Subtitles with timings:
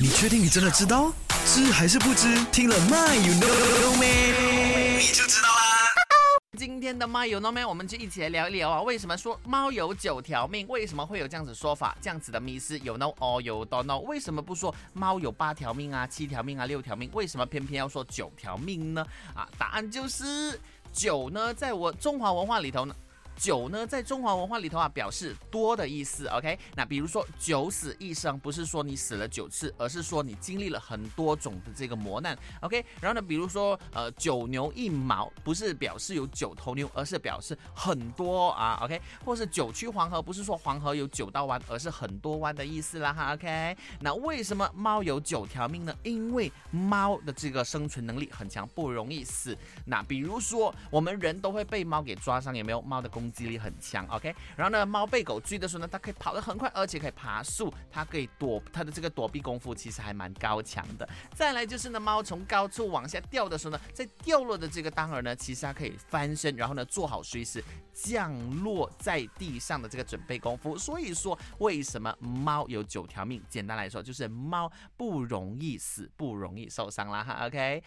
[0.00, 1.12] 你确定你真的知道？
[1.44, 2.44] 知还是不知？
[2.52, 4.96] 听了 My You Know Me，？
[4.96, 5.90] 你就知道啦。
[6.56, 7.64] 今天的猫有 no 没？
[7.64, 10.68] 我们就一起来聊一聊啊，为什么说猫有九条命？
[10.68, 11.98] 为什么会有这样子说法？
[12.00, 13.98] 这样子的迷思有 no 哦有 don't know？
[14.02, 17.10] 为什么不说猫有八条命啊、七条命啊、六条命？
[17.12, 19.04] 为什么偏偏要说九条命呢？
[19.34, 20.60] 啊，答案就是
[20.92, 22.94] 九呢，在我中华文化里头呢。
[23.38, 26.26] 九呢，在中华文化里头啊，表示多的意思。
[26.26, 32.36] OK，那比如说九死一生，不是说你死了九次，而是说你经历了很多种的这个磨难。
[32.62, 38.80] OK，然后呢，比如说呃九牛一毛，不是表示有九头牛，而是表示很多啊。
[38.82, 43.34] OK，或是九曲黄河，不是说黄河有九道弯，而是很多弯的意思啦哈。
[43.34, 45.94] OK，那为什么猫有九条命呢？
[46.02, 49.56] 因为猫的这个生存能力很强，不容易死。
[49.84, 52.82] 那比如说我们人都会被猫给抓伤，有没有？
[52.88, 54.34] 猫的攻击力很强，OK。
[54.56, 61.06] 然后呢，猫被狗追的时候呢，它可以跑得很快，而且可以爬树，它可以躲，它的这个躲避功夫其实还蛮高强的。
[61.34, 70.78] 再来就是呢，猫从高处往下掉的时候呢，在掉落的这个当儿呢，其实它可以翻身，然后呢做好随时降落在地上的这个准备功夫。
[70.78, 73.42] 所以说，为什么猫有九条命？
[73.50, 77.46] 简单来说，就是猫不容易死，不容易受伤啦哈。
[77.46, 77.82] OK，